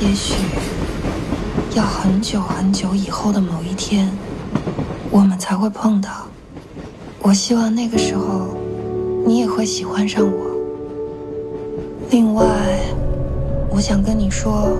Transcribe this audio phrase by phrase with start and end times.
[0.00, 0.32] 也许
[1.76, 4.08] 要很久很久以后的某一天，
[5.10, 6.08] 我们才会碰到。
[7.20, 8.56] 我希望那个时候，
[9.26, 10.46] 你也会喜欢上我。
[12.10, 12.46] 另外，
[13.68, 14.70] 我想跟你说，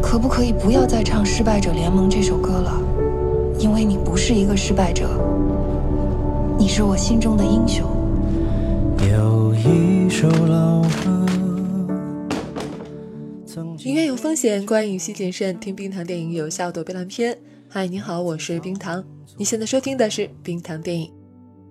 [0.00, 2.72] 可不可以不要再唱《失败者联盟》这首歌了？
[3.58, 5.10] 因为你不是一个失败者，
[6.56, 7.84] 你是我心中的英雄。
[9.00, 11.19] 有一首老歌。
[13.90, 15.58] 影院有风险，观影需谨慎。
[15.58, 17.36] 听冰糖电影有效躲避烂片。
[17.68, 19.02] 嗨，你好，我是冰糖。
[19.36, 21.12] 你现在收听的是冰糖电影。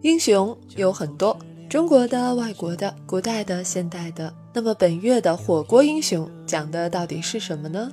[0.01, 1.39] 英雄有很多。
[1.69, 7.89] 中国的、外国的、古代的、现代的，那么本月的火锅英雄讲的到底是什么呢？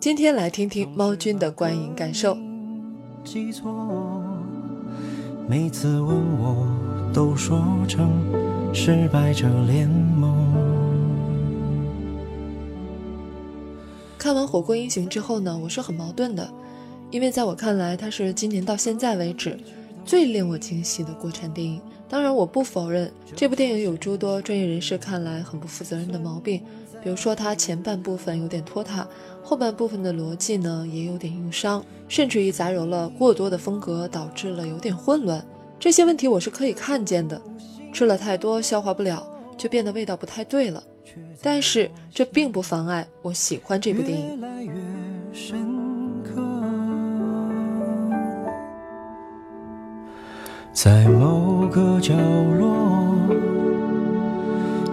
[0.00, 2.38] 今天来听听猫君的观影感受。
[3.22, 3.70] 记错，
[5.46, 6.66] 每次问我
[7.12, 8.10] 都说成
[8.72, 10.47] 失败者联盟。
[14.18, 16.52] 看完《火锅英雄》之后呢，我是很矛盾的，
[17.12, 19.56] 因为在我看来，它是今年到现在为止
[20.04, 21.80] 最令我惊喜的国产电影。
[22.08, 26.60] 当然，我不否认这部电影有诸多专业人士看来很不负责任的毛病，
[27.00, 29.06] 比如说它前半部分有点拖沓，
[29.40, 35.46] 后半部分的逻辑呢也有点硬伤，甚至于杂糅了过多的风格，导致了有点混乱。
[35.78, 37.40] 这些问题我是可以看见的，
[37.92, 39.24] 吃了太多消化不了，
[39.56, 40.82] 就变得味道不太对了。
[41.42, 44.40] 但是这并不妨碍我喜欢这部电影。
[50.72, 53.16] 在某个角落，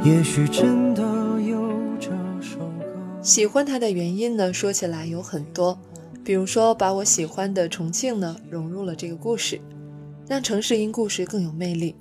[0.03, 1.03] 也许真的
[1.39, 2.09] 有这
[2.41, 2.85] 首歌。
[3.21, 5.77] 喜欢它的原因呢，说起来有很多，
[6.23, 9.61] 比如说把我喜欢的重庆呢融入了这个故事，
[10.27, 11.95] 让城市因故事更有魅力。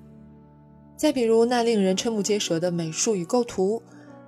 [0.97, 3.83] 再比如那令人瞠目结舌的美术与构图，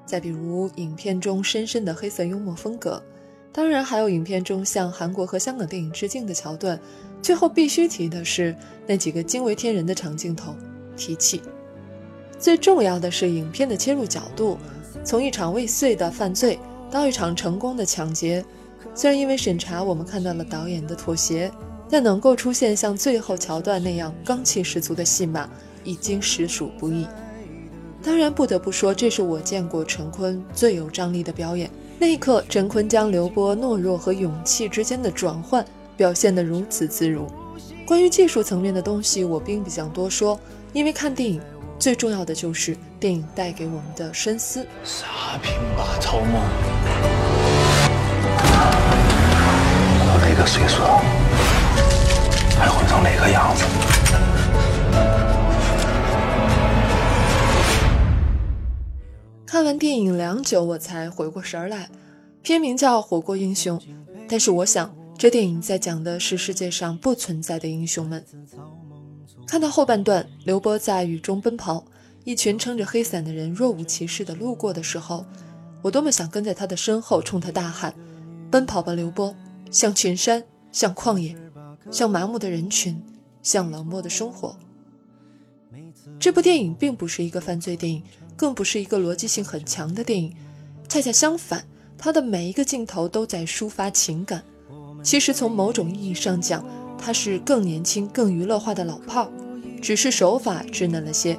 [0.06, 3.02] 再比如影片中深深的黑色幽默风格。
[3.52, 6.78] 当然，还有影片中向韩国和香港电影致敬的桥段。
[7.22, 8.54] 最后必须提的是
[8.86, 10.54] 那几个惊为天人的长镜头，
[10.96, 11.42] 提气。
[12.38, 14.58] 最重要的是影片的切入角度，
[15.02, 16.58] 从一场未遂的犯罪
[16.90, 18.44] 到一场成功的抢劫。
[18.94, 21.50] 虽然因为审查我们看到了导演的妥协，
[21.90, 25.48] 但能够出现像最后桥段那样刚气十足的戏码，
[25.82, 27.06] 已经实属不易。
[28.06, 31.68] 当然，不得不说，这是我见过陈坤最有张力的表演。
[31.98, 37.26] 那一刻，陈坤将刘波懦弱和勇气之间的转换表现得如此自如。
[37.84, 40.38] 关于技术层面的东西，我并不想多说，
[40.72, 41.40] 因为看电影
[41.80, 44.64] 最重要的就是电影带给我们的深思。
[44.84, 45.06] 沙
[45.42, 46.34] 坪马超梦，
[50.06, 50.80] 到哪个岁数
[52.56, 53.95] 还混成那个样子？
[59.66, 61.90] 完电影良久，我才回过神来。
[62.40, 63.76] 片名叫《火锅英雄》，
[64.28, 68.24] 但是我想，这电影在讲的是世界上不存在的英雄们。
[69.44, 71.84] 看到后半段，刘波在雨中奔跑，
[72.22, 75.26] 一群撑着黑伞的人若无其事地路过的时候，
[75.82, 77.92] 我多么想跟在他的身后，冲他大喊
[78.50, 79.34] ：“奔跑吧，刘波！
[79.72, 81.36] 向群山，向旷野，
[81.90, 83.02] 向麻木的人群，
[83.42, 84.56] 向冷漠的生活。”
[86.20, 88.00] 这部电影并不是一个犯罪电影。
[88.36, 90.34] 更不是一个逻辑性很强的电影，
[90.88, 91.64] 恰恰相反，
[91.96, 94.42] 它的每一个镜头都在抒发情感。
[95.02, 96.64] 其实从某种意义上讲，
[96.98, 99.30] 它是更年轻、更娱乐化的老炮，
[99.80, 101.38] 只是手法稚嫩了些。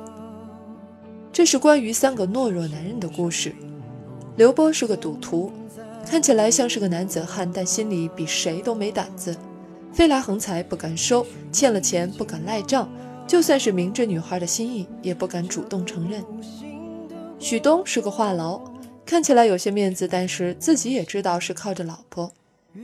[1.31, 3.53] 这是关于三个懦弱男人的故事。
[4.37, 5.51] 刘波是个赌徒，
[6.09, 9.35] 看起来像是个男子汉，但心里比谁都没胆子。
[9.93, 12.89] 飞来横财不敢收，欠了钱不敢赖账，
[13.27, 16.23] 就算是明知女孩的心意，也不敢主动承认。
[17.39, 18.61] 许东是个话痨，
[19.05, 22.31] 看起来有些面子，但是自己也知道是靠着老婆。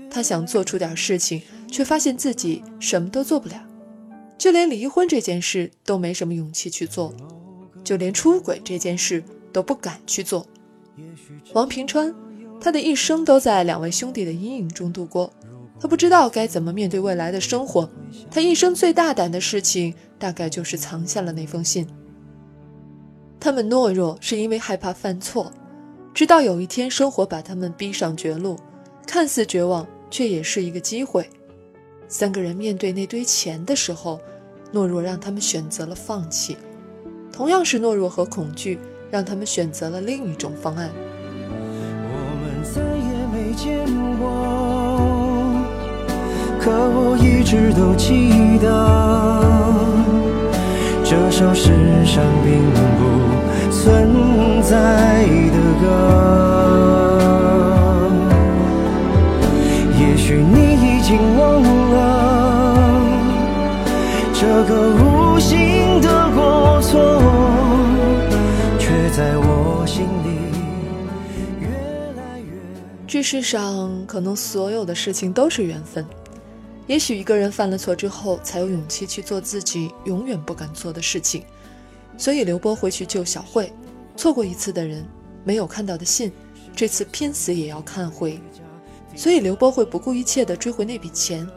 [0.09, 1.41] 他想做出点事情，
[1.71, 3.55] 却发现自己什么都做不了，
[4.37, 7.13] 就连离婚这件事都没什么勇气去做，
[7.83, 10.45] 就连出轨这件事都不敢去做。
[11.53, 12.13] 王平川，
[12.61, 15.31] 他的一生都在两位兄弟的阴影中度过，
[15.79, 17.89] 他不知道该怎么面对未来的生活。
[18.31, 21.87] 他一生最大胆的事情，大概就是藏下了那封信。
[23.43, 25.51] 他们懦弱是因为害怕犯错，
[26.13, 28.57] 直到有一天生活把他们逼上绝路，
[29.05, 31.29] 看似绝望，却也是一个机会。
[32.07, 34.17] 三个人面对那堆钱的时候，
[34.71, 36.55] 懦弱让他们选择了放弃；
[37.33, 38.79] 同样是懦弱和恐惧，
[39.11, 40.89] 让他们选择了另一种方案。
[42.13, 43.85] 我们再也没见
[44.19, 44.23] 过，
[46.61, 48.71] 可我一直都记得。
[51.03, 51.67] 这首世
[52.05, 53.22] 上并不
[53.73, 55.85] 存在的歌
[59.99, 61.61] 也许你已经忘
[61.91, 63.01] 了
[64.31, 67.19] 这个无形的过错
[68.77, 70.37] 却在我心里
[71.59, 71.67] 越
[72.15, 72.51] 来越
[73.07, 76.05] 这世上可能所有的事情都是缘分。
[76.85, 81.43] 也许一个人犯了错之后才有勇气去做自己永远不敢做的事情。
[82.17, 83.71] 所以刘波会去救小慧，
[84.15, 85.05] 错过一次的人，
[85.43, 86.31] 没有看到的信，
[86.75, 88.39] 这次拼死也要看回。
[89.15, 91.47] 所以刘波会不顾一切的追回那笔钱，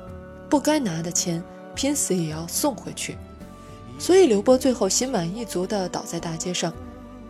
[0.51, 1.43] 不该拿的钱，
[1.75, 3.17] 拼死也要送回去。
[3.99, 6.73] 所以刘波最后心满意足的倒在大街上，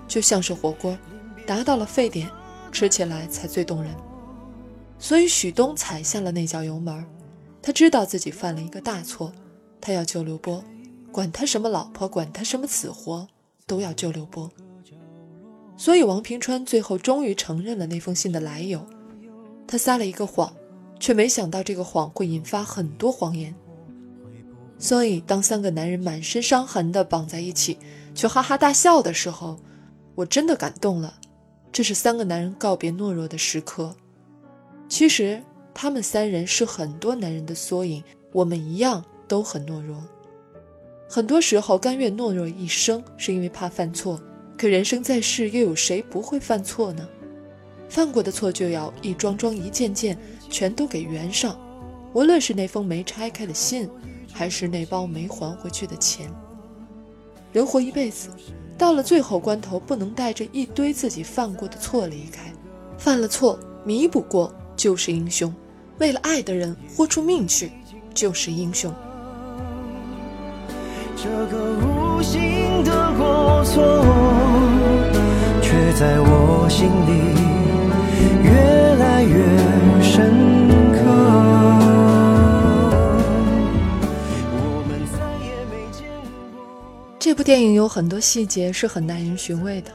[0.09, 0.99] 就像是火锅，
[1.47, 2.29] 达到了沸点，
[2.73, 3.95] 吃起来才最动人。
[4.99, 7.07] 所以许东踩下了那脚油门，
[7.63, 9.33] 他知道自己犯了一个大错，
[9.81, 10.65] 他要救刘波。
[11.17, 13.27] 管他什么老婆，管他什么死活，
[13.67, 14.51] 都要救刘波。
[15.75, 18.85] 所以王平川最后终于承认了那封信的来由。
[19.67, 20.55] 他撒了一个谎，
[21.01, 23.55] 却没想到这个谎会引发很多谎言。
[24.79, 27.79] 所以当三个男人满身伤痕的绑在一起，
[28.15, 29.59] 却哈哈大笑的时候，
[30.17, 31.15] 我真的感动了。
[31.73, 33.97] 这是三个男人告别懦弱的时刻。
[34.87, 35.43] 其实
[35.73, 38.05] 他们三人是很多男人的缩影，
[38.35, 39.97] 我们一样都很懦弱。
[41.09, 44.21] 很多时候，甘愿懦弱一生，是因为怕犯错。
[44.59, 47.07] 可人生在世，又有谁不会犯错呢？
[47.89, 50.19] 犯过的错，就要一桩桩、一件件，
[50.51, 51.59] 全都给圆上。
[52.13, 53.89] 无论是那封没拆开的信，
[54.33, 56.29] 还是那包没还回去的钱。
[57.53, 58.29] 人活一辈子，
[58.77, 62.53] 到了最后关头，不能带着一堆自己犯过的错离开。
[62.99, 65.51] 犯了错，弥补过就是英雄；
[65.99, 67.71] 为了爱的人，豁出命去
[68.13, 68.93] 就是英雄。
[71.17, 73.83] 这个无心的过错，
[75.63, 77.11] 却在我心里
[78.45, 78.51] 越
[78.97, 79.35] 来越
[80.03, 81.01] 深刻。
[87.19, 89.91] 这部电影有很多细节是很耐人寻味的。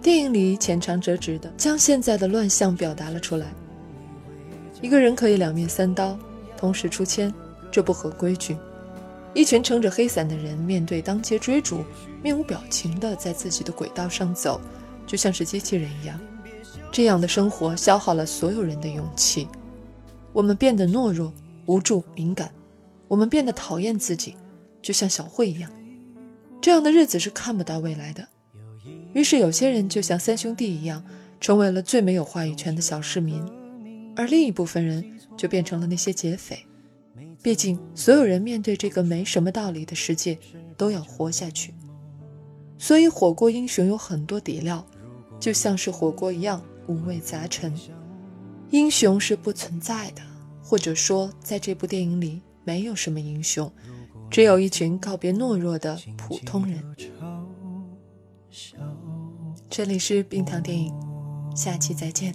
[0.00, 3.46] 电影里浅尝辄止的将现在的乱象表达了出来。
[4.80, 6.16] 一个人可以两面三刀，
[6.56, 7.34] 同时出千，
[7.72, 8.56] 这不合规矩。
[9.34, 11.84] 一群撑着黑伞的人面对当街追逐，
[12.22, 14.60] 面无表情地在自己的轨道上走，
[15.06, 16.18] 就像是机器人一样。
[16.92, 19.48] 这样的生活消耗了所有人的勇气。
[20.32, 21.32] 我们变得懦弱、
[21.66, 22.52] 无助、敏感，
[23.08, 24.36] 我们变得讨厌自己，
[24.80, 25.70] 就像小慧一样。
[26.60, 28.26] 这样的日子是看不到未来的。
[29.12, 31.04] 于是有些人就像三兄弟一样，
[31.40, 33.44] 成为了最没有话语权的小市民，
[34.16, 35.04] 而另一部分人
[35.36, 36.64] 就变成了那些劫匪。
[37.44, 40.38] 毕竟，所有人面对这个没什么道理的世界，
[40.78, 41.74] 都要活下去。
[42.78, 44.82] 所以，火锅英雄有很多底料，
[45.38, 47.70] 就像是火锅一样五味杂陈。
[48.70, 50.22] 英雄是不存在的，
[50.62, 53.70] 或者说，在这部电影里没有什么英雄，
[54.30, 56.82] 只有一群告别懦弱的普通人。
[59.68, 60.90] 这里是冰糖电影，
[61.54, 62.34] 下期再见。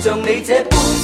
[0.00, 0.99] 像你这般。